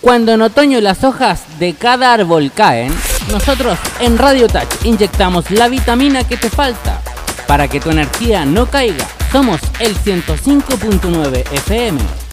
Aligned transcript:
Cuando 0.00 0.32
en 0.32 0.42
otoño 0.42 0.80
las 0.80 1.04
hojas 1.04 1.42
de 1.58 1.74
cada 1.74 2.12
árbol 2.12 2.52
caen, 2.54 2.92
nosotros 3.30 3.78
en 4.00 4.18
Radio 4.18 4.48
Touch 4.48 4.84
inyectamos 4.84 5.50
la 5.50 5.68
vitamina 5.68 6.24
que 6.24 6.36
te 6.36 6.50
falta 6.50 7.00
para 7.46 7.68
que 7.68 7.80
tu 7.80 7.90
energía 7.90 8.44
no 8.44 8.66
caiga. 8.66 9.06
Somos 9.32 9.60
el 9.80 9.96
105.9 9.96 11.52
FM. 11.52 12.23